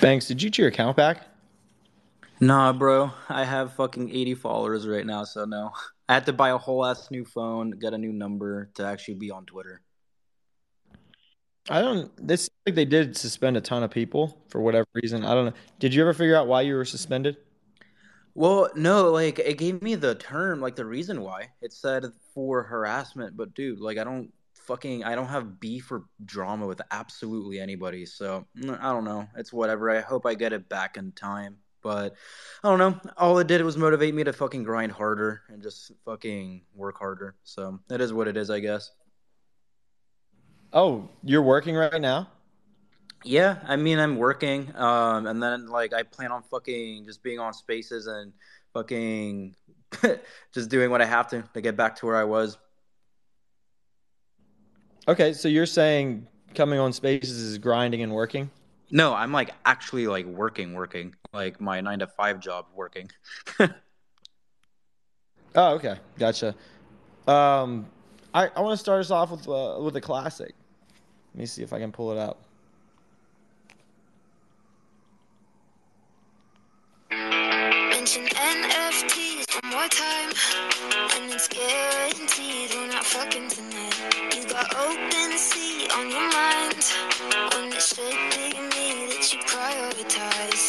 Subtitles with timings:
[0.00, 1.26] Banks, did you get your account back?
[2.40, 3.10] Nah, bro.
[3.28, 5.72] I have fucking 80 followers right now, so no.
[6.08, 9.14] I had to buy a whole ass new phone, get a new number to actually
[9.14, 9.82] be on Twitter.
[11.68, 12.10] I don't.
[12.26, 15.24] This like they did suspend a ton of people for whatever reason.
[15.24, 15.52] I don't know.
[15.80, 17.36] Did you ever figure out why you were suspended?
[18.34, 21.48] Well, no, like it gave me the term, like the reason why.
[21.60, 24.32] It said for harassment, but dude, like I don't
[24.68, 28.04] fucking I don't have beef or drama with absolutely anybody.
[28.06, 29.26] So mm, I don't know.
[29.36, 29.90] It's whatever.
[29.90, 31.56] I hope I get it back in time.
[31.82, 32.14] But
[32.62, 33.12] I don't know.
[33.16, 37.34] All it did was motivate me to fucking grind harder and just fucking work harder.
[37.44, 38.90] So that is what it is, I guess.
[40.72, 42.28] Oh, you're working right now?
[43.24, 47.40] Yeah, I mean I'm working, um, and then like I plan on fucking just being
[47.40, 48.32] on spaces and
[48.74, 49.56] fucking
[50.54, 52.58] just doing what I have to to get back to where I was.
[55.06, 58.50] Okay, so you're saying coming on spaces is grinding and working?
[58.90, 63.10] No, I'm like actually like working, working, like my nine to five job working.
[63.60, 63.68] oh,
[65.74, 66.54] okay, gotcha.
[67.26, 67.86] Um,
[68.32, 70.54] I I want to start us off with uh, with a classic.
[71.34, 72.47] Let me see if I can pull it up.
[79.70, 80.32] More time,
[81.16, 83.96] and it's guaranteed we're not fucking tonight.
[84.34, 86.80] You got open sea on your mind
[87.52, 90.64] when it should be me that you prioritize.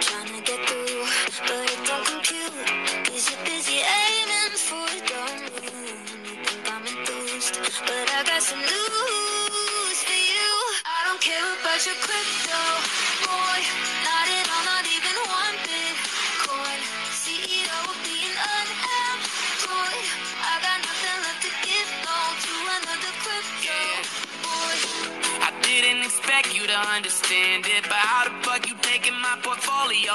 [0.00, 1.04] Trying to get through,
[1.46, 3.12] but it don't compute.
[3.12, 5.20] Is you busy aiming for the
[5.52, 6.00] moon?
[6.24, 10.52] You think I'm enthused, but I got some news for you.
[10.86, 12.43] I don't care about your crypto,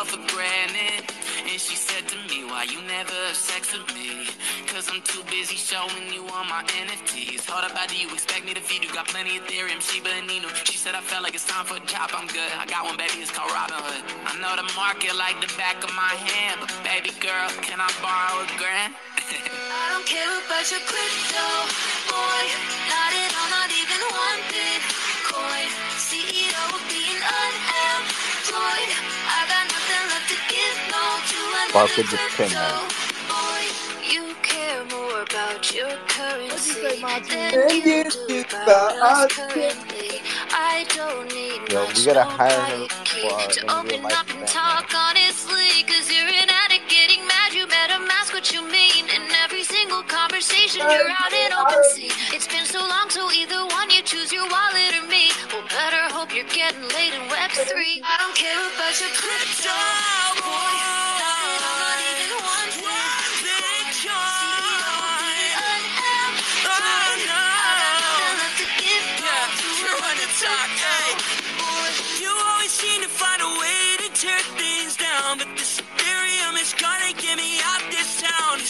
[0.05, 1.03] for granted?
[1.49, 4.27] And she said to me, Why you never have sex with me?
[4.67, 7.49] Cause I'm too busy showing you all my NFTs.
[7.49, 8.91] Hold up, how do you expect me to feed you?
[8.93, 10.47] Got plenty of Ethereum, Shiba Inu.
[10.63, 12.51] She said I felt like it's time for a job, I'm good.
[12.55, 14.03] I got one, baby, it's called Robinhood.
[14.29, 17.89] I know the market like the back of my hand, but baby girl, can I
[17.99, 18.93] borrow a grand?
[19.29, 21.45] I don't care about your crypto,
[22.09, 22.43] boy.
[22.89, 25.69] Not at all, not even one Bitcoin.
[26.01, 28.91] CEO being unemployed.
[29.29, 29.68] I got
[39.01, 40.21] us currently.
[40.49, 44.01] I don't need Yo, much we gotta hire her nobody for our to real open
[44.01, 47.53] life up and talk honestly, cause you're an addict getting mad.
[47.53, 49.05] You better mask what you mean.
[49.13, 52.09] In every single conversation, you're out in open sea.
[52.33, 55.29] It's been so long, so either one, you choose your wallet or me.
[55.53, 58.01] Well, better hope you're getting laid in Web3.
[58.01, 59.77] I don't care about your crypto,
[60.41, 60.98] boy.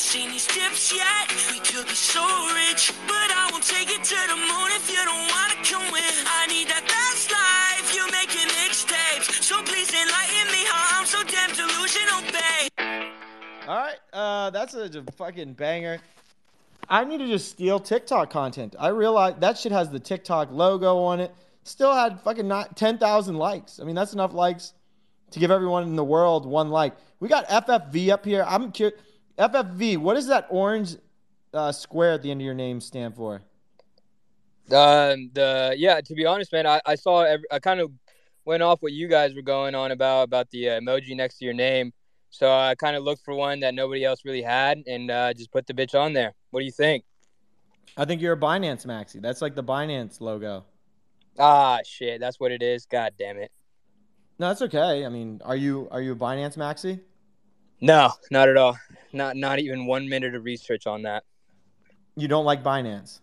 [0.09, 0.47] Seen these
[0.91, 1.29] yet?
[1.51, 2.25] We could be so
[2.65, 6.25] rich, but I won't take it to the moon if you don't wanna come with.
[6.25, 6.81] I need that
[7.29, 7.93] life.
[7.93, 13.11] You're making mixtapes, so please enlighten me how I'm so damn delusional, babe.
[13.67, 15.99] All right, uh, that's a, a fucking banger.
[16.89, 18.75] I need to just steal TikTok content.
[18.79, 21.31] I realize that shit has the TikTok logo on it.
[21.65, 23.79] Still had fucking not ten thousand likes.
[23.79, 24.73] I mean, that's enough likes
[25.29, 26.95] to give everyone in the world one like.
[27.19, 28.43] We got FFV up here.
[28.47, 28.99] I'm curious.
[29.39, 30.97] FFV, what does that orange
[31.53, 33.41] uh, square at the end of your name stand for?
[34.72, 37.91] Um, the yeah, to be honest, man, I, I saw every, I kind of
[38.45, 41.45] went off what you guys were going on about about the uh, emoji next to
[41.45, 41.94] your name.
[42.30, 45.51] So I kind of looked for one that nobody else really had, and uh, just
[45.51, 46.36] put the bitch on there.
[46.51, 47.03] What do you think?
[47.97, 49.19] I think you're a Binance Maxi.
[49.19, 50.65] That's like the Binance logo.
[51.39, 52.86] Ah, shit, that's what it is.
[52.86, 53.51] God damn it.
[54.38, 55.06] No, that's okay.
[55.06, 57.00] I mean, are you are you a Binance Maxi?
[57.81, 58.77] No, not at all.
[59.13, 61.23] Not not even one minute of research on that.
[62.15, 63.21] You don't like Binance?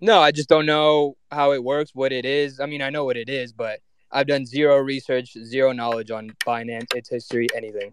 [0.00, 2.58] No, I just don't know how it works, what it is.
[2.58, 3.80] I mean, I know what it is, but
[4.10, 7.92] I've done zero research, zero knowledge on Binance, its history, anything.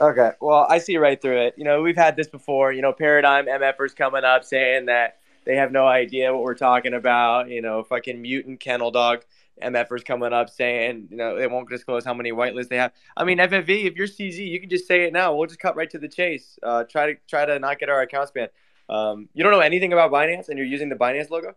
[0.00, 1.54] Okay, well, I see right through it.
[1.56, 2.72] You know, we've had this before.
[2.72, 6.94] You know, Paradigm MFers coming up saying that they have no idea what we're talking
[6.94, 7.48] about.
[7.48, 9.24] You know, fucking mutant kennel dog
[9.62, 12.92] MFers coming up saying, you know, they won't disclose how many whitelists they have.
[13.16, 15.34] I mean, FFV, if you're CZ, you can just say it now.
[15.34, 16.58] We'll just cut right to the chase.
[16.62, 18.50] Uh, try to try to not get our accounts banned.
[18.88, 21.54] Um, you don't know anything about Binance, and you're using the Binance logo.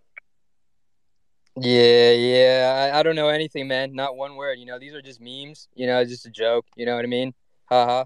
[1.60, 2.92] Yeah, yeah.
[2.94, 3.94] I, I don't know anything, man.
[3.94, 4.60] Not one word.
[4.60, 5.68] You know, these are just memes.
[5.76, 6.66] You know, it's just a joke.
[6.76, 7.34] You know what I mean?
[7.66, 8.06] Haha.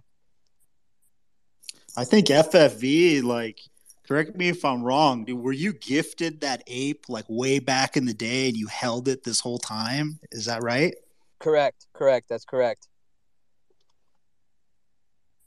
[1.97, 3.59] I think FFV, like,
[4.11, 8.03] correct me if I'm wrong, dude, were you gifted that ape like way back in
[8.03, 10.19] the day and you held it this whole time?
[10.33, 10.93] Is that right?
[11.39, 11.87] Correct.
[11.93, 12.27] Correct.
[12.27, 12.89] That's correct.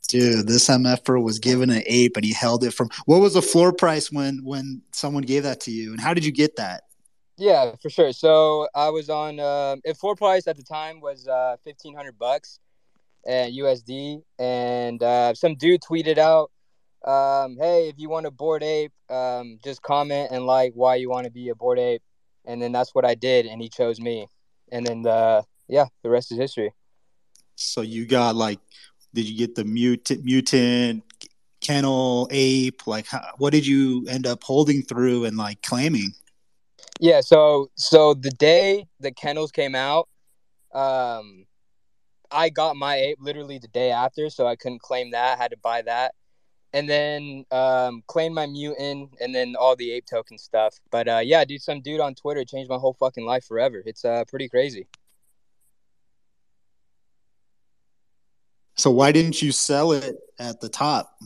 [0.09, 3.43] Dude, this MFer was given an ape and he held it from what was the
[3.43, 6.85] floor price when when someone gave that to you and how did you get that?
[7.37, 8.15] Yeah, for sure.
[8.15, 9.41] So I was on.
[9.41, 12.61] Um, if floor price at the time was uh, fifteen hundred bucks,
[13.27, 16.51] and USD, and uh, some dude tweeted out,
[17.05, 21.11] um, "Hey, if you want a bored ape, um, just comment and like why you
[21.11, 22.03] want to be a bored ape,"
[22.45, 24.27] and then that's what I did, and he chose me,
[24.73, 26.73] and then the yeah, the rest is history.
[27.57, 28.59] So you got like,
[29.13, 31.05] did you get the mutant, mutant,
[31.61, 32.87] kennel, ape?
[32.87, 36.13] Like, how, what did you end up holding through and like claiming?
[37.01, 40.09] Yeah, so so the day the kennels came out,
[40.73, 41.47] um,
[42.31, 45.39] I got my ape literally the day after, so I couldn't claim that.
[45.39, 46.15] I had to buy that,
[46.75, 50.75] and then um, claim my mutant, and then all the ape token stuff.
[50.91, 53.81] But uh, yeah, dude, some dude on Twitter changed my whole fucking life forever.
[53.87, 54.89] It's uh, pretty crazy.
[58.75, 61.17] So why didn't you sell it at the top?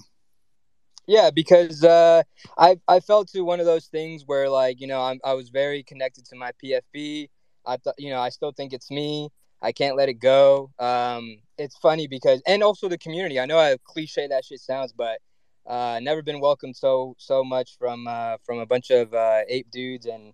[1.07, 2.23] Yeah, because uh,
[2.59, 5.49] I I fell to one of those things where like you know I'm, I was
[5.49, 7.31] very connected to my PFP.
[7.65, 9.31] I thought you know I still think it's me.
[9.63, 10.71] I can't let it go.
[10.79, 13.41] Um, it's funny because and also the community.
[13.41, 15.19] I know how cliche that shit sounds, but
[15.69, 19.71] uh, never been welcomed so so much from uh, from a bunch of uh, ape
[19.71, 20.33] dudes and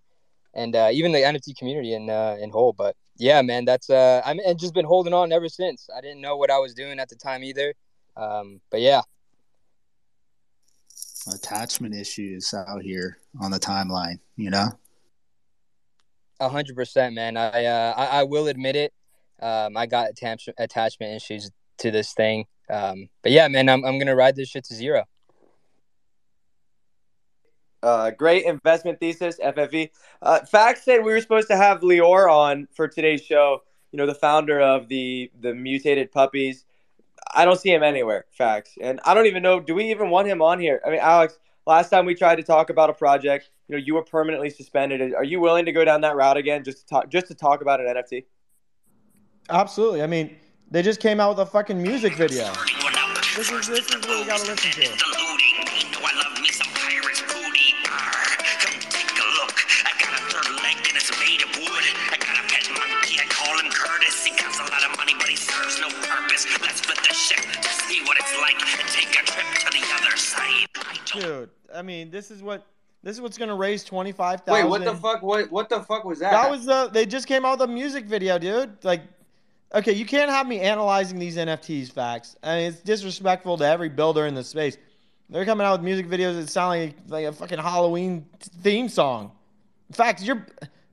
[0.53, 2.73] and uh, even the NFT community in uh, in whole.
[2.73, 5.89] But yeah, man, that's uh, I'm and just been holding on ever since.
[5.95, 7.73] I didn't know what I was doing at the time either.
[8.15, 9.01] Um, but yeah,
[11.33, 14.69] attachment issues out here on the timeline, you know?
[16.39, 17.37] A hundred percent, man.
[17.37, 18.93] I, uh, I, I will admit it.
[19.41, 21.49] Um, I got attachment attachment issues
[21.79, 22.45] to this thing.
[22.69, 25.05] Um, but yeah, man, I'm I'm gonna ride this shit to zero.
[27.85, 29.91] Uh, great investment thesis, FFV.
[30.19, 33.61] Uh, Fact said we were supposed to have Lior on for today's show.
[33.91, 36.65] You know, the founder of the the mutated puppies.
[37.33, 38.25] I don't see him anywhere.
[38.31, 39.59] Facts, and I don't even know.
[39.59, 40.81] Do we even want him on here?
[40.85, 41.37] I mean, Alex.
[41.67, 45.15] Last time we tried to talk about a project, you know, you were permanently suspended.
[45.15, 47.61] Are you willing to go down that route again, just to talk, just to talk
[47.61, 48.25] about an NFT?
[49.49, 50.03] Absolutely.
[50.03, 50.35] I mean,
[50.69, 52.51] they just came out with a fucking music video.
[53.35, 55.24] This is this is what we gotta listen to.
[71.19, 72.65] Dude, I mean, this is what
[73.03, 74.65] this is what's gonna raise twenty five thousand.
[74.65, 75.21] Wait, what the fuck?
[75.21, 76.31] What what the fuck was that?
[76.31, 78.83] That was the they just came out with a music video, dude.
[78.83, 79.01] Like,
[79.73, 82.35] okay, you can't have me analyzing these NFTs facts.
[82.43, 84.77] I mean, it's disrespectful to every builder in the space.
[85.29, 89.31] They're coming out with music videos that sound like like a fucking Halloween theme song.
[89.89, 90.45] In fact, you're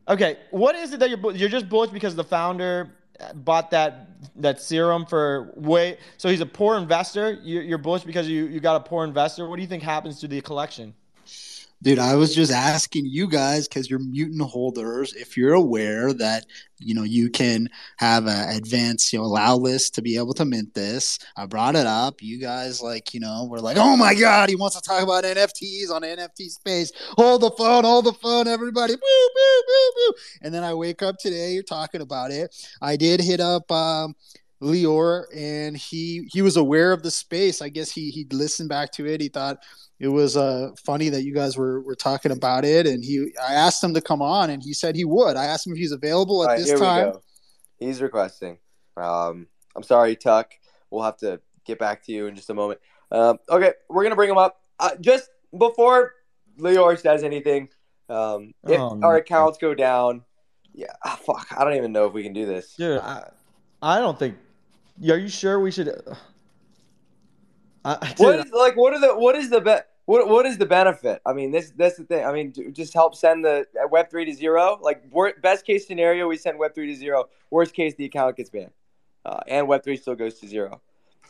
[0.09, 0.39] okay.
[0.51, 2.91] What is it that you're you're just bullish because the founder
[3.35, 7.33] bought that that serum for way so he's a poor investor?
[7.43, 9.49] You're, bullish because you, you got a poor investor?
[9.49, 10.95] What do you think happens to the collection
[11.83, 15.15] Dude, I was just asking you guys because you're mutant holders.
[15.15, 16.47] If you're aware that
[16.79, 20.45] you know you can have an advanced you know allow list to be able to
[20.45, 22.23] mint this, I brought it up.
[22.23, 25.25] You guys like you know were like, oh my god, he wants to talk about
[25.25, 26.93] NFTs on NFT space.
[27.19, 28.93] Hold the phone, hold the phone, everybody.
[28.93, 30.15] Woo, woo, woo, woo.
[30.43, 32.55] And then I wake up today, you're talking about it.
[32.81, 33.71] I did hit up.
[33.73, 34.15] Um,
[34.63, 37.61] Lior, and he he was aware of the space.
[37.61, 39.21] I guess he he listened back to it.
[39.21, 39.59] He thought
[40.03, 43.55] it was uh, funny that you guys were, were talking about it, and he I
[43.55, 45.37] asked him to come on, and he said he would.
[45.37, 47.13] I asked him if he's available at All right, this here we time.
[47.13, 47.23] go.
[47.79, 48.59] He's requesting.
[48.97, 50.55] Um, I'm sorry, Tuck.
[50.91, 52.81] We'll have to get back to you in just a moment.
[53.13, 54.61] Um, okay, we're gonna bring him up.
[54.81, 56.15] Uh, just before
[56.59, 57.69] Lior says anything,
[58.09, 60.25] um, if Oh, our accounts go down,
[60.75, 62.75] yeah, ah, fuck, I don't even know if we can do this.
[62.75, 63.31] dude I,
[63.81, 64.35] I don't think
[65.09, 65.89] are you sure we should
[67.85, 68.77] I, dude, What is like?
[68.77, 69.15] What are the?
[69.15, 71.23] What is the be- What What is the benefit?
[71.25, 72.25] I mean, this that's the thing.
[72.25, 74.79] I mean, just help send the uh, Web three to zero.
[74.83, 75.05] Like
[75.43, 77.29] best case scenario, we send Web three to zero.
[77.51, 78.73] Worst case, the account gets banned,
[79.25, 80.81] uh, and Web three still goes to zero.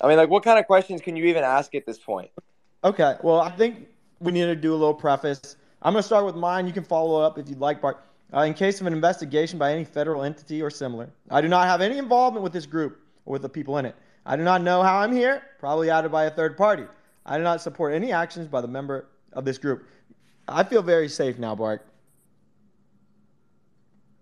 [0.00, 2.30] I mean, like, what kind of questions can you even ask at this point?
[2.82, 3.86] Okay, well, I think
[4.20, 5.56] we need to do a little preface.
[5.82, 6.66] I'm going to start with mine.
[6.66, 8.04] You can follow up if you'd like, Bart.
[8.34, 11.66] Uh, in case of an investigation by any federal entity or similar, I do not
[11.66, 13.94] have any involvement with this group or with the people in it.
[14.24, 16.84] I do not know how I'm here, probably added by a third party.
[17.24, 19.84] I do not support any actions by the member of this group.
[20.48, 21.86] I feel very safe now, Bart.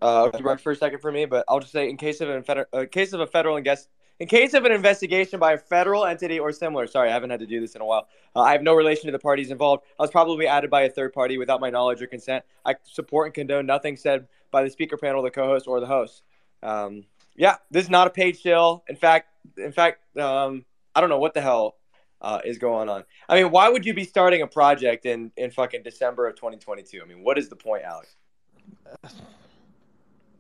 [0.03, 2.31] Uh, you worked for a second for me, but I'll just say in case of
[2.31, 6.05] an feder- uh, case of a federal in case of an investigation by a federal
[6.05, 6.87] entity or similar.
[6.87, 8.09] Sorry, I haven't had to do this in a while.
[8.37, 9.85] Uh, I have no relation to the parties involved.
[9.99, 12.45] I was probably added by a third party without my knowledge or consent.
[12.65, 16.23] I support and condone nothing said by the speaker panel, the co-host, or the host.
[16.63, 17.05] Um,
[17.35, 18.85] yeah, this is not a paid shill.
[18.89, 21.77] In fact, in fact, um, I don't know what the hell
[22.21, 23.05] uh, is going on.
[23.29, 27.01] I mean, why would you be starting a project in in fucking December of 2022?
[27.03, 28.17] I mean, what is the point, Alex?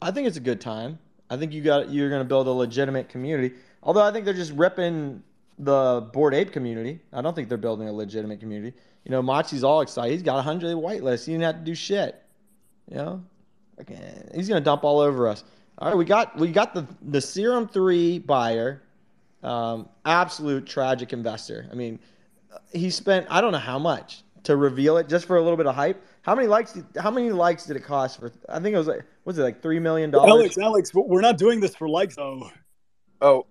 [0.02, 0.98] I think it's a good time.
[1.28, 3.54] I think you got you're going to build a legitimate community.
[3.82, 5.22] Although I think they're just ripping
[5.58, 7.00] the bored ape community.
[7.12, 8.76] I don't think they're building a legitimate community.
[9.04, 10.12] You know, Machi's all excited.
[10.12, 11.26] He's got a hundred whitelists.
[11.26, 12.22] He didn't have to do shit.
[12.90, 13.24] You know,
[13.80, 14.28] okay.
[14.34, 15.44] he's going to dump all over us.
[15.78, 18.82] All right, we got we got the the Serum Three buyer,
[19.42, 21.68] um, absolute tragic investor.
[21.70, 21.98] I mean,
[22.72, 25.66] he spent I don't know how much to reveal it just for a little bit
[25.66, 26.02] of hype.
[26.22, 26.72] How many likes?
[26.72, 28.32] Did, how many likes did it cost for?
[28.48, 30.30] I think it was like was it like three million dollars?
[30.30, 32.50] Alex, Alex, we're not doing this for likes though.
[33.20, 33.46] Oh,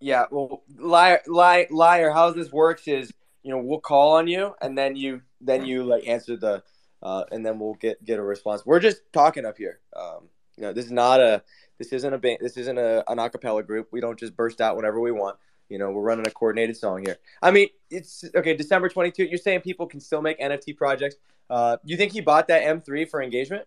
[0.00, 0.24] yeah.
[0.30, 2.10] Well, liar, liar, liar.
[2.10, 5.84] How this works is, you know, we'll call on you, and then you, then you
[5.84, 6.62] like answer the,
[7.02, 8.66] uh, and then we'll get get a response.
[8.66, 9.80] We're just talking up here.
[9.94, 11.42] Um, you know, this is not a,
[11.78, 13.88] this isn't a band, this isn't a an acapella group.
[13.90, 15.36] We don't just burst out whenever we want.
[15.68, 17.16] You know, we're running a coordinated song here.
[17.40, 18.54] I mean, it's okay.
[18.54, 19.24] December twenty two.
[19.24, 21.16] You're saying people can still make NFT projects.
[21.48, 23.66] Uh, you think he bought that M three for engagement?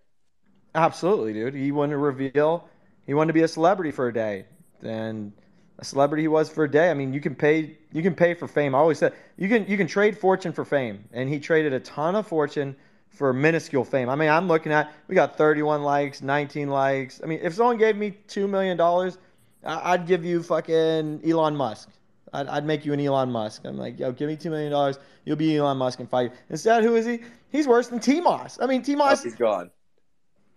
[0.74, 1.56] Absolutely, dude.
[1.56, 2.70] He wanted to reveal.
[3.08, 4.46] He wanted to be a celebrity for a day,
[4.82, 5.32] and
[5.80, 6.90] a celebrity he was for a day.
[6.90, 7.78] I mean, you can pay.
[7.92, 8.76] You can pay for fame.
[8.76, 9.66] I always said you can.
[9.68, 12.76] You can trade fortune for fame, and he traded a ton of fortune
[13.15, 14.10] for minuscule fame.
[14.10, 14.93] I mean, I'm looking at.
[15.07, 17.22] We got 31 likes, 19 likes.
[17.24, 19.17] I mean, if someone gave me two million dollars,
[19.63, 21.89] I'd give you fucking Elon Musk.
[22.34, 23.62] I'd, I'd, make you an Elon Musk.
[23.65, 26.34] I'm like, yo, give me two million dollars, you'll be Elon Musk and fight.
[26.50, 27.22] Instead, who is he?
[27.50, 28.60] He's worse than T Moss.
[28.62, 29.22] I mean, T Moss.
[29.22, 29.72] Oh, he's gone.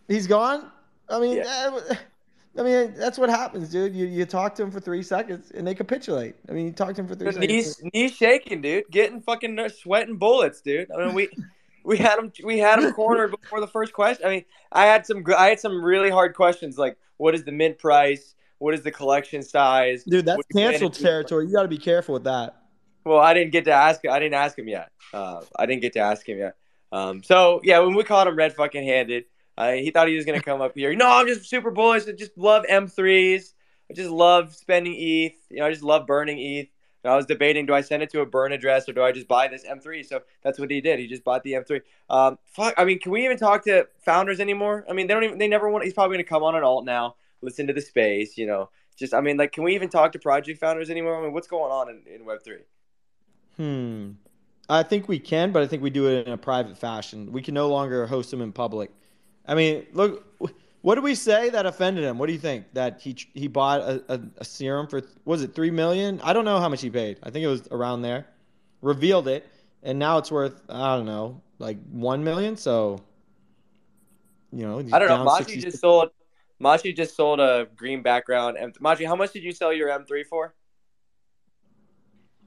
[0.09, 0.71] He's gone.
[1.09, 1.79] I mean, Yeah.
[2.59, 3.95] I mean, that's what happens, dude.
[3.95, 6.35] You you talk to him for three seconds and they capitulate.
[6.49, 7.49] I mean, you talk to him for three seconds.
[7.49, 8.85] Knees, knees shaking, dude.
[8.91, 10.91] Getting fucking sweating bullets, dude.
[10.91, 11.29] I mean, we
[11.89, 14.27] we had him we had him cornered before the first question.
[14.27, 17.53] I mean, I had some I had some really hard questions like, what is the
[17.53, 18.35] mint price?
[18.59, 20.05] What is the collection size?
[20.05, 21.47] Dude, that's What do you plan canceled territory.
[21.47, 22.57] You got to be careful with that.
[23.05, 24.05] Well, I didn't get to ask.
[24.07, 24.91] I didn't ask him yet.
[25.15, 26.57] Uh, I didn't get to ask him yet.
[26.93, 29.25] Um, so yeah, when we caught him red fucking handed,
[29.57, 30.95] uh, he thought he was gonna come up here.
[30.95, 32.07] No, I'm just super bullish.
[32.07, 33.55] I just love M3s.
[33.91, 35.37] I just love spending ETH.
[35.49, 36.69] You know, I just love burning ETH.
[37.05, 39.13] And I was debating, do I send it to a burn address or do I
[39.13, 40.05] just buy this M3?
[40.05, 40.99] So that's what he did.
[40.99, 41.81] He just bought the M3.
[42.11, 42.75] Um, fuck.
[42.77, 44.85] I mean, can we even talk to founders anymore?
[44.91, 45.39] I mean, they don't even.
[45.39, 45.85] They never want.
[45.85, 47.17] He's probably gonna come on an alt now.
[47.41, 48.37] Listen to the space.
[48.37, 48.71] You know.
[48.97, 49.15] Just.
[49.15, 51.19] I mean, like, can we even talk to project founders anymore?
[51.19, 52.63] I mean, what's going on in, in Web three?
[53.57, 54.13] Hmm.
[54.69, 57.33] I think we can, but I think we do it in a private fashion.
[57.33, 58.91] We can no longer host them in public.
[59.47, 60.27] I mean, look,
[60.83, 62.19] what did we say that offended him?
[62.19, 65.55] What do you think that he he bought a, a, a serum for was it
[65.55, 66.21] three million?
[66.23, 67.19] I don't know how much he paid.
[67.23, 68.27] I think it was around there.
[68.81, 69.47] Revealed it,
[69.83, 72.57] and now it's worth I don't know like one million.
[72.57, 73.03] So,
[74.53, 75.09] you know, I don't know.
[75.09, 76.11] down Machi 60 just sold.
[76.61, 78.57] Machi just sold a green background.
[78.59, 80.55] M- Machi, how much did you sell your M3 for?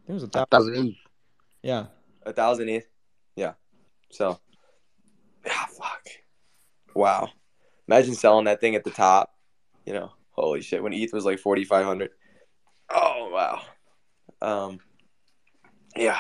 [0.08, 0.48] It was a A thousand.
[0.52, 0.96] thousand.
[1.64, 1.86] Yeah.
[2.26, 2.88] A thousand ETH.
[3.36, 3.54] Yeah.
[4.10, 4.40] So.
[5.50, 6.08] Ah, fuck.
[6.94, 7.30] Wow.
[7.88, 9.34] Imagine selling that thing at the top.
[9.86, 10.82] You know, holy shit.
[10.84, 12.12] When ETH was like forty five hundred.
[12.90, 13.62] Oh wow.
[14.42, 14.80] Um.
[15.96, 16.20] Yeah.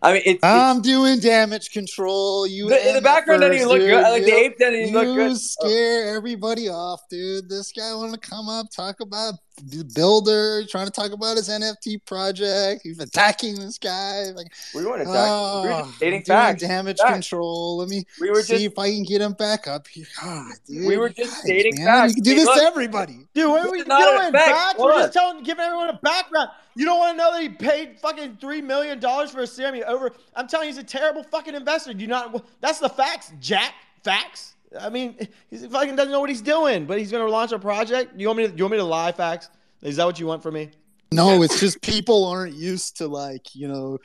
[0.00, 2.46] I mean, it's, it's I'm doing damage control.
[2.46, 3.90] You the, the background doesn't even look dude.
[3.90, 4.02] good.
[4.02, 5.30] Like the ape doesn't even look You good.
[5.32, 5.34] Oh.
[5.34, 7.48] scare everybody off, dude.
[7.48, 11.48] This guy want to come up, talk about the builder, trying to talk about his
[11.48, 12.82] NFT project.
[12.82, 14.30] He's attacking this guy.
[14.34, 15.62] Like, We weren't oh, attacking.
[15.62, 16.62] we were oh, just stating facts.
[16.62, 17.12] damage Facts.
[17.12, 17.78] control.
[17.78, 20.06] Let me We were see just if I can get him back up here.
[20.20, 20.86] God, dude.
[20.86, 21.86] We were just Guys, stating man.
[21.86, 22.10] facts.
[22.16, 22.58] You can do Hey, this look.
[22.58, 23.28] to everybody.
[23.34, 24.44] Dude, what are we is not an doing?
[24.44, 24.78] Facts?
[24.78, 26.50] We're just telling, giving everyone a background.
[26.74, 29.82] You don't want to know that he paid fucking three million dollars for a serum.
[29.86, 30.12] Over.
[30.36, 31.92] I'm telling you, he's a terrible fucking investor.
[31.92, 32.44] Do you not?
[32.60, 33.74] That's the facts, Jack.
[34.04, 34.54] Facts.
[34.78, 35.16] I mean,
[35.50, 38.18] he fucking doesn't know what he's doing, but he's gonna launch a project.
[38.18, 38.54] You want me to?
[38.54, 39.12] You want me to lie?
[39.12, 39.50] Facts?
[39.82, 40.70] Is that what you want from me?
[41.10, 43.98] No, it's just people aren't used to like you know,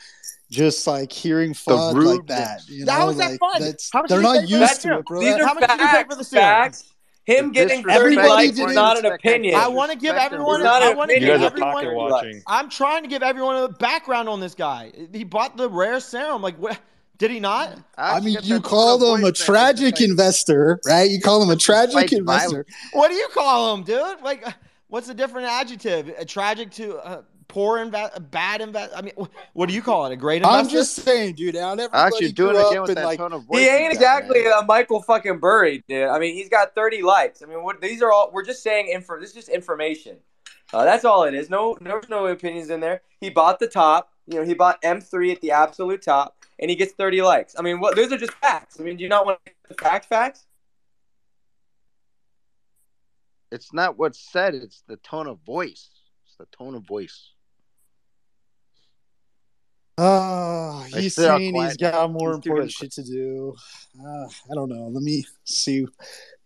[0.49, 2.61] just like hearing FUD like that.
[2.69, 3.61] You How know, is that like, fun?
[3.61, 5.19] That's, How much they're did not pay for that used to it, bro.
[5.19, 6.31] These are How much did you pay for the facts.
[6.81, 6.89] Facts.
[7.25, 9.55] Him The getting disrespect- 30 Everybody did is not an opinion.
[9.55, 10.65] I want to give everyone.
[10.65, 12.41] I want to give You guys are everyone.
[12.47, 14.91] I'm trying to give everyone a background on this guy.
[15.13, 16.41] He bought the rare serum.
[16.41, 16.79] Like, what?
[17.17, 17.77] Did he not?
[17.97, 21.09] I actually mean, you that called him a tragic like- investor, right?
[21.09, 22.65] You call him a tragic Fight investor.
[22.93, 24.21] What do you call him, dude?
[24.21, 24.43] Like,
[24.87, 26.09] what's a different adjective?
[26.17, 28.93] A tragic to uh, poor invest, a bad invest.
[28.95, 29.13] I mean,
[29.53, 30.11] what do you call it?
[30.11, 31.55] A great I'm just saying, dude.
[31.55, 33.59] Not everybody Actually, doing it again with that like tone of voice.
[33.59, 34.53] He ain't exactly man.
[34.59, 36.09] a Michael fucking Burry, dude.
[36.09, 37.43] I mean, he's got 30 likes.
[37.43, 39.19] I mean, what these are all we're just saying info.
[39.19, 40.17] This is just information.
[40.73, 41.49] Uh, that's all it is.
[41.51, 43.01] No, there's no opinions in there.
[43.19, 44.11] He bought the top.
[44.25, 47.55] You know, he bought M3 at the absolute top, and he gets 30 likes.
[47.57, 47.95] I mean, what?
[47.95, 48.79] Those are just facts.
[48.79, 50.45] I mean, do you not want the fact facts?
[53.51, 55.89] It's not what's said; it's the tone of voice.
[56.25, 57.32] It's the tone of voice.
[59.97, 63.55] Oh, he's saying he's got more He's important shit to do.
[63.99, 64.87] Uh, I don't know.
[64.87, 65.85] Let me see.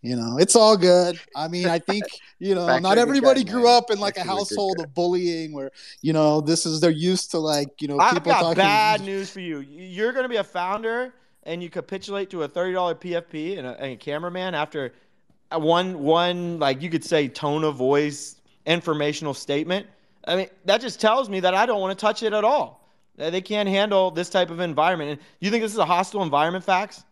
[0.02, 1.18] You know, it's all good.
[1.34, 2.04] I mean, I think
[2.38, 3.78] you know, not everybody grew man.
[3.78, 5.70] up in like a Fact check is good household of bullying where
[6.02, 8.56] you know this is they're used to like you know I've people got talking.
[8.56, 9.60] bad news for you.
[9.60, 11.14] You're going to be a founder,
[11.44, 14.92] and you capitulate to a thirty dollar PFP and a, and a cameraman after
[15.52, 18.36] one one like you could say tone of voice
[18.66, 19.86] informational statement.
[20.26, 22.77] I mean, that just tells me that I don't want to touch it at all.
[23.18, 25.10] They can't handle this type of environment.
[25.10, 27.04] And you think this is a hostile environment, facts?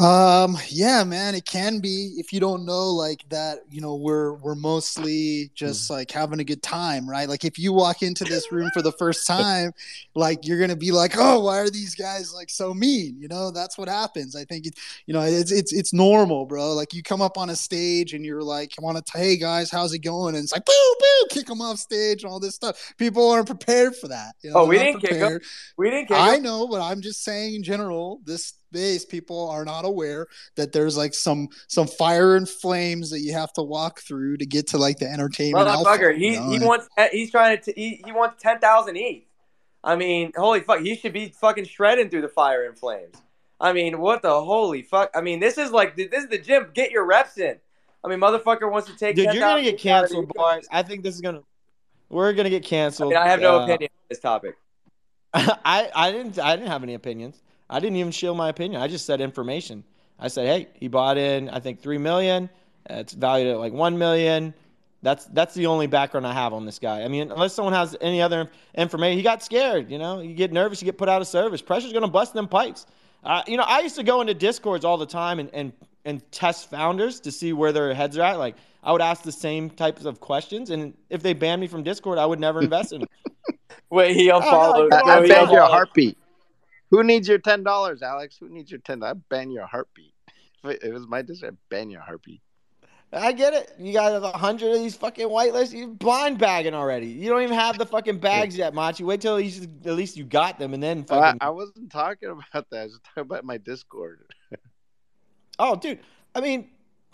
[0.00, 4.32] Um, yeah, man, it can be if you don't know like that, you know, we're
[4.36, 7.28] we're mostly just like having a good time, right?
[7.28, 9.72] Like if you walk into this room for the first time,
[10.14, 13.18] like you're gonna be like, Oh, why are these guys like so mean?
[13.20, 14.34] You know, that's what happens.
[14.34, 16.72] I think it you know, it's it's it's normal, bro.
[16.72, 19.92] Like you come up on a stage and you're like, I wanna hey guys, how's
[19.92, 20.34] it going?
[20.36, 22.94] And it's like boo boo, kick them off stage and all this stuff.
[22.96, 24.36] People aren't prepared for that.
[24.40, 25.18] You know, Oh, we didn't kick 'em.
[25.18, 25.44] prepared.
[25.76, 29.64] We didn't kick I know, but I'm just saying in general, this base people are
[29.64, 30.26] not aware
[30.56, 34.46] that there's like some some fire and flames that you have to walk through to
[34.46, 35.68] get to like the entertainment.
[35.68, 38.58] alpha, Motherfucker, you he, know, he and- wants he's trying to he, he wants ten
[38.58, 39.22] thousand ETH.
[39.84, 43.16] I mean, holy fuck, he should be fucking shredding through the fire and flames.
[43.60, 45.10] I mean, what the holy fuck?
[45.14, 46.68] I mean, this is like this is the gym.
[46.74, 47.56] Get your reps in.
[48.04, 49.14] I mean, motherfucker wants to take.
[49.16, 50.66] Dude, you're gonna get canceled, boys.
[50.72, 51.42] I think this is gonna.
[52.08, 53.10] We're gonna get I canceled.
[53.10, 54.56] mean, I have no Uh, opinion on this topic.
[55.34, 57.40] I, I didn't I didn't have any opinions.
[57.72, 58.80] I didn't even shield my opinion.
[58.82, 59.82] I just said information.
[60.18, 62.48] I said, hey, he bought in I think three million.
[62.88, 64.54] It's valued at like one million.
[65.02, 67.02] That's that's the only background I have on this guy.
[67.02, 69.90] I mean, unless someone has any other information, he got scared.
[69.90, 71.60] You know, you get nervous, you get put out of service.
[71.62, 72.86] Pressure's gonna bust them pipes.
[73.24, 75.72] Uh, you know, I used to go into discords all the time and and
[76.04, 78.38] and test founders to see where their heads are at.
[78.38, 78.54] Like
[78.84, 82.18] I would ask the same types of questions, and if they banned me from Discord,
[82.18, 83.08] I would never invest in them.
[83.90, 84.92] Wait, he unfollowed.
[84.92, 86.18] I- I, no, I banned you a heartbeat.
[86.92, 88.36] Who needs your ten dollars, Alex?
[88.38, 89.02] Who needs your ten?
[89.02, 90.12] I ban your heartbeat.
[90.62, 92.42] If it, was my decision, I'd ban your heartbeat.
[93.14, 93.74] I get it.
[93.78, 95.72] You got a hundred of these fucking whitelists.
[95.72, 97.06] You're blind bagging already.
[97.06, 99.04] You don't even have the fucking bags yet, Machi.
[99.04, 101.34] Wait till at least, at least you got them, and then Oh, I.
[101.40, 102.80] I wasn't talking about that.
[102.80, 104.20] I was talking about my Discord.
[105.58, 105.98] oh, dude.
[106.34, 106.68] I mean,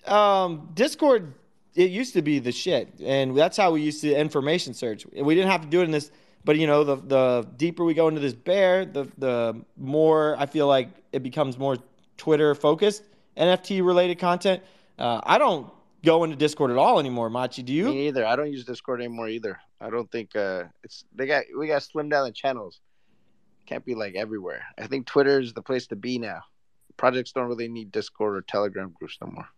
[0.07, 1.33] um, Discord.
[1.75, 5.07] It used to be the shit, and that's how we used to information search.
[5.15, 6.11] We didn't have to do it in this,
[6.49, 10.47] but you know, the the deeper we go into this bear, the the more I
[10.47, 11.77] feel like it becomes more
[12.17, 13.03] Twitter focused,
[13.37, 14.63] NFT related content.
[14.99, 15.71] Uh, I don't
[16.03, 17.63] go into Discord at all anymore, Machi.
[17.63, 17.85] Do you?
[17.85, 18.25] Me neither.
[18.25, 19.61] I don't use Discord anymore either.
[19.79, 22.81] I don't think uh, it's they got we got to slim down the channels.
[23.67, 24.63] Can't be like everywhere.
[24.79, 26.41] I think Twitter is the place to be now.
[26.97, 29.49] Projects don't really need Discord or Telegram groups no more.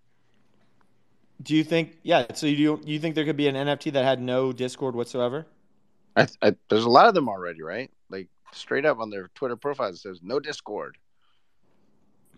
[1.40, 1.98] Do you think?
[2.02, 2.34] Yeah.
[2.34, 5.46] So you you think there could be an NFT that had no Discord whatsoever?
[6.16, 7.90] I, I, there's a lot of them already, right?
[8.10, 10.98] Like straight up on their Twitter profiles it says no Discord.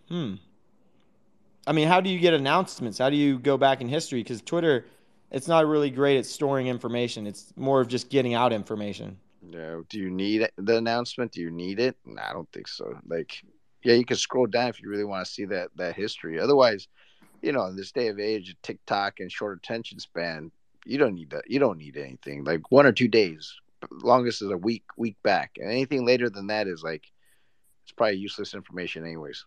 [0.09, 0.35] Hmm.
[1.65, 2.97] I mean, how do you get announcements?
[2.97, 4.21] How do you go back in history?
[4.21, 4.85] Because Twitter,
[5.31, 7.25] it's not really great at storing information.
[7.25, 9.17] It's more of just getting out information.
[9.41, 11.31] No, do you need the announcement?
[11.31, 11.95] Do you need it?
[12.05, 12.97] No, I don't think so.
[13.07, 13.43] Like,
[13.83, 16.39] yeah, you can scroll down if you really want to see that that history.
[16.39, 16.87] Otherwise,
[17.41, 20.51] you know, in this day of age, TikTok and short attention span,
[20.85, 21.49] you don't need that.
[21.49, 22.43] You don't need anything.
[22.43, 23.53] Like one or two days,
[23.91, 27.03] longest is a week, week back, and anything later than that is like
[27.83, 29.45] it's probably useless information, anyways.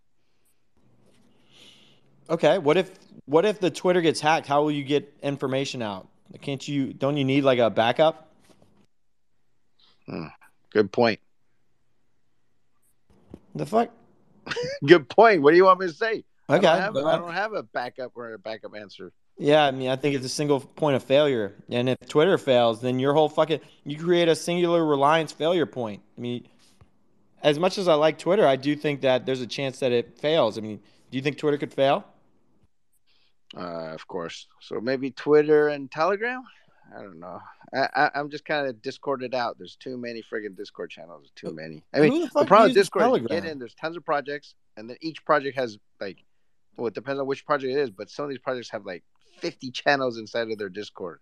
[2.29, 2.59] Okay.
[2.59, 2.91] What if
[3.25, 4.47] what if the Twitter gets hacked?
[4.47, 6.09] How will you get information out?
[6.43, 6.93] Can't you?
[6.93, 8.35] Don't you need like a backup?
[10.07, 10.27] Hmm,
[10.71, 11.21] good point.
[13.55, 13.91] The fuck?
[14.87, 15.43] Good point.
[15.43, 16.25] What do you want me to say?
[16.49, 16.67] I Okay.
[16.67, 19.13] don't have, I don't have a backup or a backup answer.
[19.39, 21.55] Yeah, I mean, I think it's a single point of failure.
[21.69, 26.03] And if Twitter fails, then your whole fucking you create a singular reliance failure point.
[26.17, 26.49] I mean,
[27.43, 30.19] as much as I like Twitter, I do think that there's a chance that it
[30.19, 30.57] fails.
[30.57, 32.07] I mean, do you think Twitter could fail?
[33.57, 34.49] Uh, of course.
[34.61, 36.43] So maybe Twitter and Telegram.
[36.97, 37.41] I don't know.
[37.75, 39.59] I, I I'm just kind of discorded out.
[39.59, 41.31] There's too many friggin' Discord channels.
[41.35, 41.83] Too many.
[41.93, 43.43] I mean, the the problem with Discord Telegram?
[43.43, 43.59] get in.
[43.59, 46.19] There's tons of projects, and then each project has like,
[46.77, 47.91] well, it depends on which project it is.
[47.91, 49.03] But some of these projects have like
[49.37, 51.21] 50 channels inside of their Discord.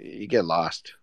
[0.00, 0.94] you get lost.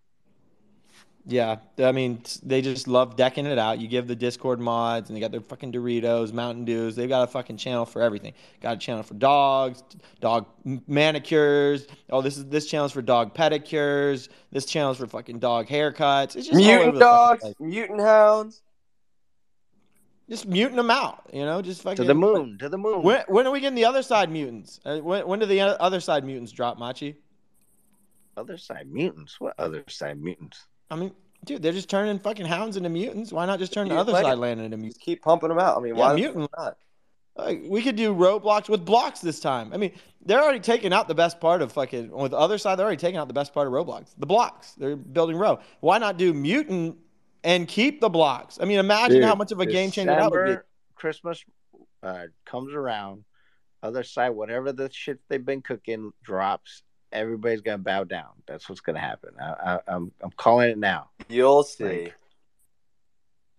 [1.26, 3.78] Yeah, I mean, they just love decking it out.
[3.78, 6.96] You give the Discord mods, and they got their fucking Doritos, Mountain Dews.
[6.96, 8.32] They've got a fucking channel for everything.
[8.62, 9.82] Got a channel for dogs,
[10.20, 10.46] dog
[10.88, 11.86] manicures.
[12.08, 14.28] Oh, this is this channel's for dog pedicures.
[14.50, 16.36] This channel's for fucking dog haircuts.
[16.36, 17.54] It's just all Mutant dogs, place.
[17.60, 18.62] mutant hounds.
[20.30, 21.28] Just muting them out.
[21.32, 23.02] You know, just fucking To the moon, to the moon.
[23.02, 24.78] When, when are we getting the other side mutants?
[24.84, 27.16] Uh, when, when do the other side mutants drop, Machi?
[28.36, 29.40] Other side mutants.
[29.40, 30.66] What other side mutants?
[30.88, 31.12] I mean,
[31.44, 33.32] dude, they're just turning fucking hounds into mutants.
[33.32, 34.98] Why not just turn the other letting- side land into mutants?
[34.98, 35.76] Just keep pumping them out.
[35.76, 36.48] I mean, Yeah, why mutant.
[36.56, 36.76] not?
[37.36, 39.72] Like, we could do Roblox with blocks this time.
[39.72, 39.92] I mean,
[40.24, 42.10] they're already taking out the best part of fucking.
[42.10, 44.10] With the other side, they're already taking out the best part of Roblox.
[44.18, 44.72] The blocks.
[44.74, 45.58] They're building row.
[45.80, 46.98] Why not do mutant
[47.44, 48.58] and keep the blocks?
[48.60, 50.50] I mean, imagine Dude, how much of a game changer that would be.
[50.50, 51.44] December, Christmas
[52.02, 53.24] uh, comes around.
[53.82, 56.82] Other side, whatever the shit they've been cooking drops.
[57.12, 58.28] Everybody's gonna bow down.
[58.46, 59.30] That's what's gonna happen.
[59.40, 61.10] I, I, I'm I'm calling it now.
[61.28, 61.84] You'll see.
[61.84, 62.14] Like,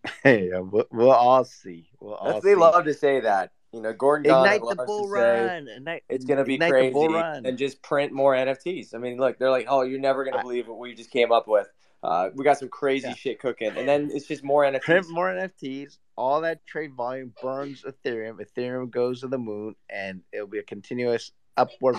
[0.23, 1.89] Hey, uh, we'll, we'll all see.
[1.99, 2.55] We'll all they see.
[2.55, 3.51] love to say that.
[3.73, 5.67] You know, Gordon Gauntlet Ignite the bull to say run.
[5.67, 7.45] Ignite, it's gonna be crazy the bull run.
[7.45, 8.93] and just print more NFTs.
[8.93, 11.31] I mean, look, they're like, oh, you're never gonna I- believe what we just came
[11.31, 11.67] up with.
[12.03, 13.13] Uh, we got some crazy Yeah.
[13.13, 14.81] shit cooking, and then it's just more NFTs.
[14.81, 15.99] print more NFTs.
[16.17, 18.39] All that trade volume burns Ethereum.
[18.39, 21.97] Ethereum goes to the moon, and it'll be a continuous upward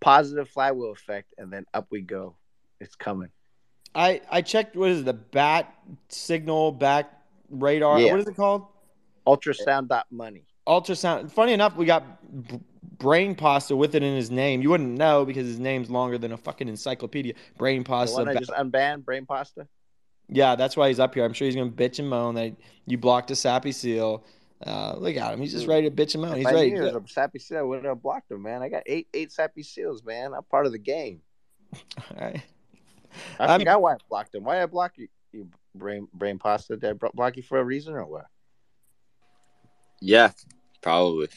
[0.00, 2.36] positive flywheel effect, and then up we go.
[2.80, 3.28] It's coming.
[3.94, 4.76] I I checked.
[4.76, 5.72] What is it, the bat
[6.08, 7.10] signal back
[7.50, 8.00] radar?
[8.00, 8.12] Yeah.
[8.12, 8.66] What is it called?
[9.26, 10.44] Ultrasound dot money.
[10.66, 11.30] ultrasound.
[11.30, 12.60] Funny enough, we got b-
[13.02, 14.62] brain pasta with it in his name.
[14.62, 17.34] You wouldn't know because his name's longer than a fucking encyclopedia.
[17.58, 18.16] Brain The pasta.
[18.16, 19.66] one I just unbanned, brain pasta.
[20.28, 21.24] yeah, that's why he's up here.
[21.24, 22.54] I'm sure he's gonna bitch and moan that
[22.86, 24.24] you blocked a sappy seal.
[24.64, 25.40] Uh, look at him.
[25.40, 26.32] He's just ready to bitch and moan.
[26.32, 26.70] If He's ready.
[26.70, 28.62] knew it a sappy seal, I wouldn't have blocked him, man.
[28.62, 30.32] I got eight eight sappy seals, man.
[30.32, 31.20] I'm part of the game.
[31.98, 32.40] All right.
[33.40, 34.44] I I'm- forgot why I blocked him.
[34.44, 36.76] Why I block you, you brain brain pasta?
[36.76, 38.26] Did I block you for a reason or what?
[40.00, 40.30] Yeah,
[40.80, 41.28] probably.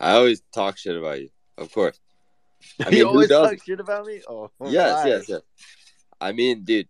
[0.00, 1.98] I always talk shit about you, of course.
[2.80, 4.20] I mean, you always talk shit about me.
[4.28, 5.40] Oh, Yes, yes, yes.
[6.20, 6.88] I mean, dude,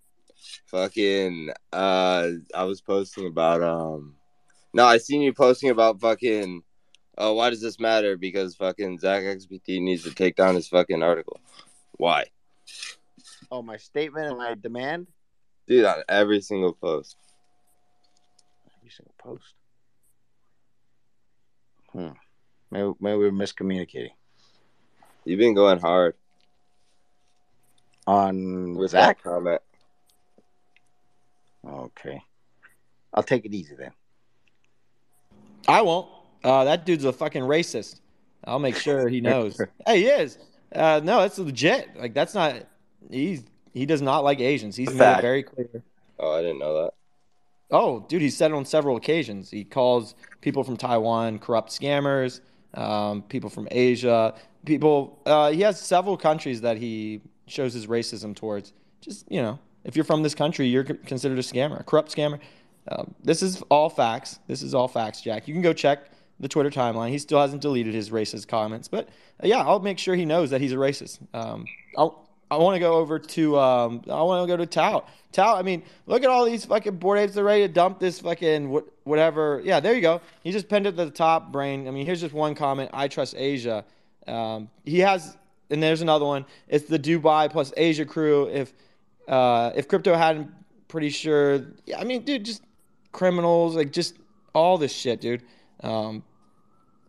[0.67, 1.51] fucking.
[1.73, 4.15] Uh, I was posting about um.
[4.75, 6.63] No, I seen you posting about fucking.
[7.17, 8.17] Oh, why does this matter?
[8.17, 11.41] Because fucking Zach XBT needs to take down his fucking article.
[11.93, 12.27] Why,
[13.51, 15.09] Oh, my statement and my demand.
[15.67, 15.85] dude?
[15.85, 17.17] On every single post.
[18.79, 19.55] Every single post.
[21.93, 22.11] Hmm.
[22.71, 24.11] Maybe, maybe we're miscommunicating
[25.25, 26.15] You've been going hard
[28.07, 29.23] on with Zach.
[29.23, 29.63] that comment.
[31.67, 32.23] Okay,
[33.13, 33.91] I'll take it easy then.
[35.67, 36.09] I won't.
[36.43, 38.01] Uh, that dude's a fucking racist.
[38.45, 39.61] I'll make sure he knows.
[39.87, 40.39] hey, he is.
[40.75, 41.91] Uh, no, that's legit.
[41.99, 42.55] Like that's not.
[43.11, 44.77] He's he does not like Asians.
[44.77, 45.83] He's made it very clear.
[46.19, 46.95] Oh, I didn't know that.
[47.71, 49.51] Oh, dude, he said it on several occasions.
[49.51, 52.41] He calls people from Taiwan corrupt scammers,
[52.75, 55.21] um, people from Asia, people.
[55.27, 58.73] Uh, he has several countries that he shows his racism towards.
[59.01, 62.39] Just you know, if you're from this country, you're considered a scammer, a corrupt scammer.
[62.91, 64.39] Um, this is all facts.
[64.47, 65.47] This is all facts, Jack.
[65.47, 67.11] You can go check the Twitter timeline.
[67.11, 69.09] He still hasn't deleted his racist comments, but
[69.43, 71.19] uh, yeah, I'll make sure he knows that he's a racist.
[71.35, 75.05] Um, I'll, I want to go over to um, I want to go to Tao.
[75.33, 77.35] Tao, I mean, look at all these fucking bored apes.
[77.35, 79.61] They're ready to dump this fucking what, whatever.
[79.63, 80.23] Yeah, there you go.
[80.43, 81.53] He just pinned it to the top.
[81.53, 81.87] Brain.
[81.87, 82.91] I mean, here's just one comment.
[82.95, 83.85] I trust Asia.
[84.27, 85.37] Um, he has,
[85.71, 86.47] and there's another one.
[86.69, 88.49] It's the Dubai plus Asia crew.
[88.49, 88.73] If
[89.29, 90.51] uh, if crypto hadn't,
[90.89, 91.67] pretty sure.
[91.85, 92.63] Yeah, I mean, dude, just
[93.13, 94.17] criminals, like just
[94.55, 95.43] all this shit, dude.
[95.81, 96.23] Um,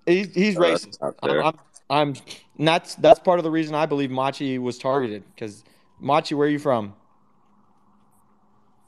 [0.05, 0.97] he's he's racist.
[1.01, 1.15] I'm.
[1.23, 2.15] I'm, I'm,
[2.57, 5.23] and that's that's part of the reason I believe Machi was targeted.
[5.33, 5.63] Because
[5.99, 6.93] Machi, where are you from?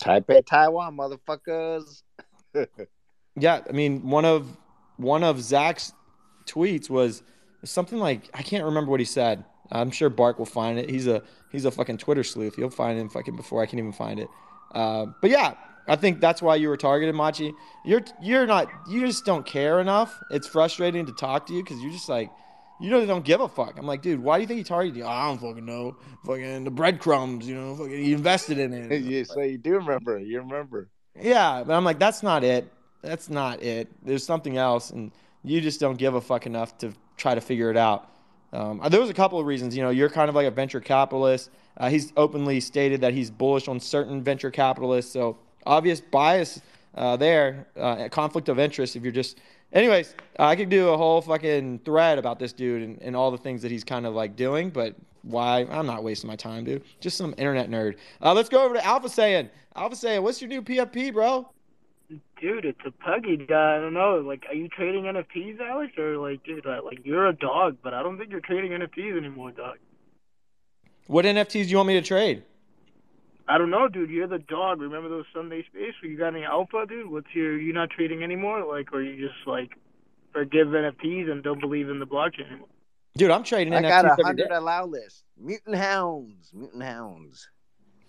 [0.01, 2.03] Taipei, Taiwan, motherfuckers.
[3.37, 4.57] Yeah, I mean one of
[4.97, 5.93] one of Zach's
[6.45, 7.23] tweets was
[7.63, 9.45] something like I can't remember what he said.
[9.71, 10.89] I'm sure Bark will find it.
[10.89, 12.55] He's a he's a fucking Twitter sleuth.
[12.55, 14.27] He'll find him fucking before I can even find it.
[14.73, 15.53] Uh, but yeah,
[15.87, 17.53] I think that's why you were targeted, Machi.
[17.85, 20.19] You're you're not you just don't care enough.
[20.29, 22.29] It's frustrating to talk to you because you're just like
[22.81, 23.77] you know they don't give a fuck.
[23.77, 25.05] I'm like, dude, why do you think he targeted you?
[25.05, 25.95] I don't fucking know.
[26.25, 27.75] Fucking the breadcrumbs, you know.
[27.75, 29.01] Fucking he invested in it.
[29.03, 30.17] yeah, so you do remember.
[30.19, 30.89] You remember.
[31.19, 32.71] Yeah, but I'm like, that's not it.
[33.01, 33.89] That's not it.
[34.05, 35.11] There's something else, and
[35.43, 38.09] you just don't give a fuck enough to try to figure it out.
[38.53, 39.75] Um, there was a couple of reasons.
[39.75, 41.49] You know, you're kind of like a venture capitalist.
[41.77, 45.11] Uh, he's openly stated that he's bullish on certain venture capitalists.
[45.11, 46.61] So obvious bias
[46.95, 48.95] uh, there, uh, conflict of interest.
[48.95, 49.39] If you're just,
[49.73, 53.31] anyways, uh, I could do a whole fucking thread about this dude and, and all
[53.31, 54.69] the things that he's kind of like doing.
[54.69, 56.83] But why I'm not wasting my time, dude.
[56.99, 57.97] Just some internet nerd.
[58.21, 59.49] Uh, let's go over to Alpha saying.
[59.75, 61.49] Alpha saying, what's your new PFP, bro?
[62.41, 63.77] Dude, it's a puggy guy.
[63.77, 64.17] I don't know.
[64.17, 67.93] Like, are you trading NFTs, Alex, or like, dude, uh, like you're a dog, but
[67.93, 69.77] I don't think you're trading NFTs anymore, dog.
[71.07, 72.43] What NFTs do you want me to trade?
[73.51, 74.09] I don't know, dude.
[74.09, 74.79] You're the dog.
[74.79, 77.11] Remember those Sunday space where you got any alpha, dude?
[77.11, 77.59] What's your?
[77.59, 78.63] You not trading anymore?
[78.63, 79.71] Like, or you just like
[80.31, 82.69] forgive NFTs and don't believe in the blockchain anymore?
[83.17, 84.55] Dude, I'm trading I NFTs got a every hundred day.
[84.55, 85.25] allow list.
[85.37, 86.49] Mutant hounds.
[86.53, 87.49] Mutant hounds.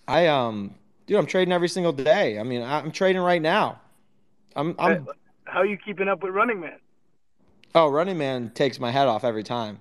[0.06, 0.76] I um,
[1.08, 2.38] dude, I'm trading every single day.
[2.38, 3.80] I mean, I'm trading right now.
[4.54, 5.08] I'm I'm.
[5.46, 6.78] How are you keeping up with Running Man?
[7.74, 9.80] Oh, Running Man takes my head off every time.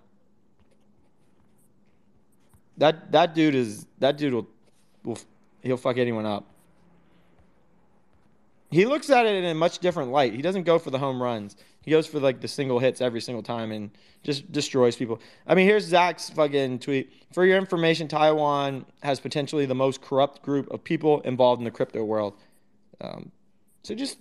[2.78, 4.47] That that dude is that dude will
[5.04, 5.19] will
[5.62, 6.45] he'll fuck anyone up.
[8.69, 10.34] He looks at it in a much different light.
[10.34, 11.58] He doesn't go for the home runs.
[11.82, 13.91] He goes for like the single hits every single time and
[14.24, 15.19] just destroys people.
[15.45, 17.12] I mean, here's Zach's fucking tweet.
[17.34, 21.71] For your information, Taiwan has potentially the most corrupt group of people involved in the
[21.71, 22.36] crypto world.
[23.02, 23.32] Um,
[23.84, 24.19] so just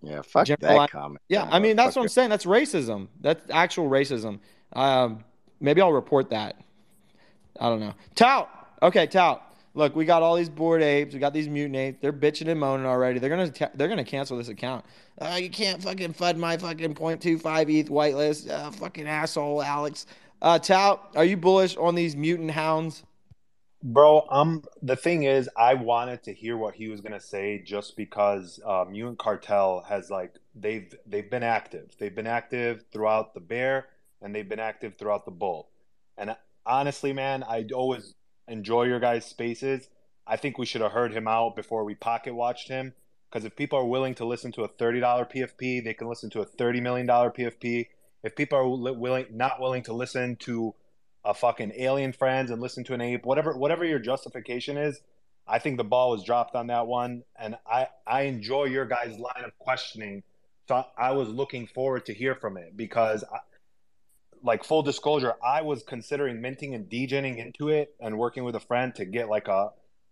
[0.00, 1.20] Yeah, fuck that comment.
[1.28, 2.30] yeah, I mean that's what I'm saying.
[2.30, 3.08] That's racism.
[3.20, 4.40] That's actual racism.
[4.72, 5.22] Um,
[5.60, 6.56] maybe I'll report that.
[7.60, 7.94] I don't know.
[8.14, 8.48] Tout.
[8.80, 9.42] Okay, tout.
[9.74, 11.14] Look, we got all these bored apes.
[11.14, 11.98] We got these mutant apes.
[12.02, 13.18] They're bitching and moaning already.
[13.18, 14.84] They're gonna ta- they're gonna cancel this account.
[15.18, 18.50] Uh, you can't fucking fud my fucking 0.25 ETH whitelist.
[18.50, 20.06] Uh, fucking asshole, Alex.
[20.42, 21.12] Uh, tout.
[21.16, 23.04] Are you bullish on these mutant hounds?
[23.84, 27.96] Bro, um, the thing is, I wanted to hear what he was gonna say just
[27.96, 31.96] because uh, Mutant Cartel has like they've they've been active.
[31.98, 33.86] They've been active throughout the bear,
[34.20, 35.70] and they've been active throughout the bull.
[36.18, 38.14] And honestly, man, I always
[38.48, 39.88] enjoy your guys' spaces.
[40.26, 42.94] I think we should have heard him out before we pocket watched him.
[43.30, 46.30] Because if people are willing to listen to a thirty dollar PFP, they can listen
[46.30, 47.86] to a thirty million dollar PFP.
[48.22, 50.74] If people are willing, not willing to listen to
[51.24, 55.00] a fucking alien friends and listen to an ape, whatever whatever your justification is,
[55.46, 59.18] I think the ball was dropped on that one, and I I enjoy your guys'
[59.18, 60.22] line of questioning.
[60.68, 63.38] So I, I was looking forward to hear from it because, I,
[64.42, 68.60] like full disclosure, I was considering minting and degening into it and working with a
[68.60, 69.70] friend to get like a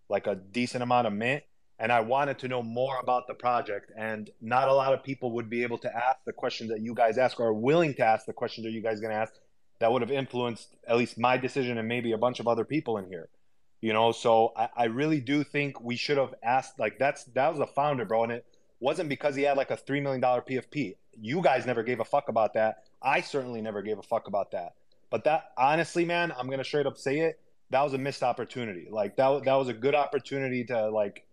[0.09, 1.43] like a decent amount of mint,
[1.79, 3.91] and I wanted to know more about the project.
[3.97, 6.93] And not a lot of people would be able to ask the questions that you
[6.93, 9.33] guys ask or willing to ask the questions that you guys to ask
[9.79, 12.97] that would have influenced at least my decision and maybe a bunch of other people
[12.97, 13.29] in here.
[13.81, 17.49] You know, so I, I really do think we should have asked like that's that
[17.49, 18.45] was the founder, bro, and it
[18.81, 20.95] wasn't because he had like a three million dollar PFP.
[21.21, 22.83] You guys never gave a fuck about that.
[23.01, 24.73] I certainly never gave a fuck about that.
[25.09, 27.39] But that honestly, man, I'm gonna straight up say it.
[27.69, 28.87] That was a missed opportunity.
[28.89, 31.25] Like that that was a good opportunity to like,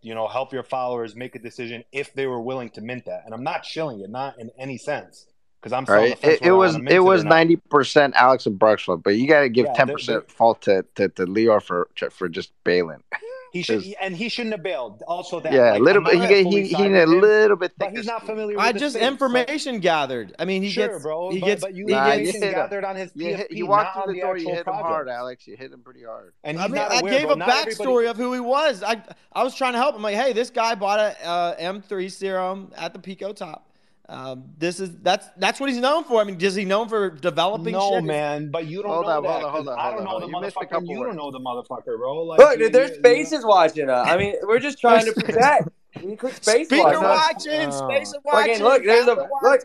[0.00, 3.22] you know, help your followers make a decision if they were willing to mint that.
[3.24, 5.26] And I'm not shilling it, not in any sense,
[5.60, 6.16] because I'm Right.
[6.22, 9.66] It, it was it was ninety percent Alex and Bruxland, but you got to give
[9.74, 13.02] ten percent fault to, to to Leo for for just bailing.
[13.54, 15.02] He should, 'Cause- and he shouldn't have bailed.
[15.06, 16.14] Also, that yeah, a like, little bit.
[16.14, 18.56] He not he he side need a with him, little bit but he's not familiar
[18.56, 20.34] with I just space, so- information gathered.
[20.40, 21.30] I mean, he sure, gets bro.
[21.30, 22.54] he but, gets but you Nah, gets you information hit him.
[22.58, 24.36] gathered on his You, PFP, hit, you walked through the the door.
[24.36, 25.08] You hit him hard.
[25.08, 25.46] Alex.
[25.46, 26.32] You hit him pretty hard.
[26.42, 27.32] And I mean, not I aware, gave bro.
[27.32, 28.82] a backstory everybody- of who he was.
[28.82, 29.00] I
[29.32, 30.02] I was trying to help him.
[30.02, 33.70] Like, hey, this guy bought a uh, M3 serum at the Pico top.
[34.06, 36.20] Um, this is that's that's what he's known for.
[36.20, 38.04] I mean, is he known for developing No, shit?
[38.04, 39.30] man, but you don't Hold know on, that.
[39.30, 40.30] hold on, hold 'cause on, I hold don't on, know hold the on.
[40.32, 40.68] You missed a motherfucker.
[40.70, 41.08] couple You words.
[41.08, 42.14] don't know the motherfucker, bro.
[42.24, 43.88] Like, Look, you- dude, there's you- spaces watching.
[43.88, 44.06] us.
[44.06, 45.68] I mean, we're just trying to protect.
[46.02, 47.32] You click space Speaker watch.
[47.34, 47.88] watching, Oh.
[47.88, 49.60] spacer watching, Fucking look, there's a camera look.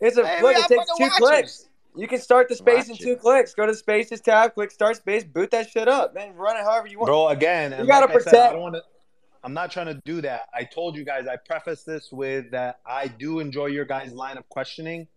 [0.00, 0.56] It's a Hey, look.
[0.56, 1.18] It takes two watchers.
[1.18, 1.68] clicks.
[1.96, 3.06] You can start the space in Watching.
[3.06, 3.52] two clicks.
[3.54, 6.34] Go to the spaces tab, click start space, boot that shit up, man.
[6.36, 7.08] Run it however you want.
[7.08, 7.28] bro.
[7.28, 8.82] Again, you gotta like I said, I protect- don't want to.
[9.44, 10.42] I'm not trying to do that.
[10.54, 11.26] I told you guys.
[11.26, 15.08] I preface this with that I do enjoy your guys' line of questioning,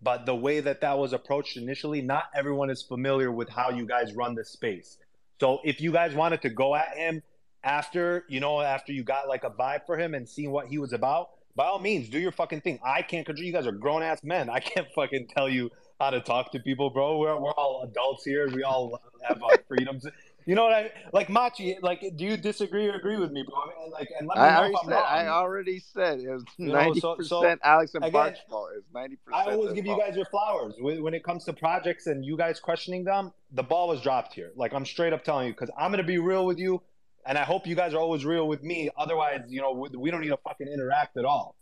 [0.00, 3.86] but the way that that was approached initially, not everyone is familiar with how you
[3.86, 4.98] guys run this space.
[5.40, 7.22] So if you guys wanted to go at him
[7.62, 10.78] after, you know, after you got like a vibe for him and seeing what he
[10.78, 12.80] was about, by all means, do your fucking thing.
[12.84, 13.44] I can't control.
[13.44, 14.48] You guys are grown ass men.
[14.50, 15.70] I can't fucking tell you
[16.00, 17.18] how to talk to people, bro.
[17.18, 18.48] We're, we're all adults here.
[18.48, 20.06] We all have our freedoms.
[20.46, 21.76] You know what I like, Machi?
[21.80, 23.56] Like, do you disagree or agree with me, bro?
[23.56, 24.98] I mean, like, and let me I know already if I'm said.
[24.98, 28.40] I already said it was You know, ninety so- so, percent Alex and again, Bart's
[28.48, 28.70] fault.
[28.76, 29.48] It's ninety percent.
[29.48, 32.36] I always give you guys your flowers when, when it comes to projects and you
[32.36, 33.32] guys questioning them.
[33.52, 34.52] The ball was dropped here.
[34.54, 36.82] Like I'm straight up telling you because I'm gonna be real with you,
[37.24, 38.90] and I hope you guys are always real with me.
[38.98, 41.56] Otherwise, you know, we, we don't need to fucking interact at all.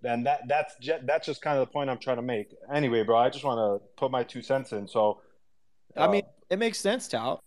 [0.00, 2.54] Then that that's just, that's just kind of the point I'm trying to make.
[2.72, 4.86] Anyway, bro, I just want to put my two cents in.
[4.86, 5.22] So,
[5.96, 7.42] I uh, mean, it makes sense, Tout.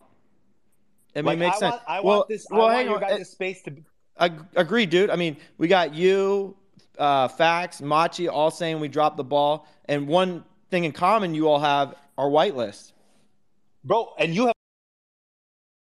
[1.15, 1.71] I mean, like, it makes I sense.
[1.74, 2.47] want, I well, want this.
[2.50, 3.02] well, I want hang your on.
[3.02, 3.74] guys' space to.
[4.17, 5.10] I agree, dude.
[5.10, 6.56] I mean, we got you,
[6.97, 11.47] uh, Fax, Machi, all saying we dropped the ball, and one thing in common you
[11.47, 12.93] all have are whitelists.
[13.84, 14.56] Bro, and you have